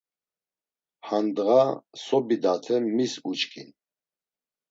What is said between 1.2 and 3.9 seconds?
ndğa so bidaten mis uçkin?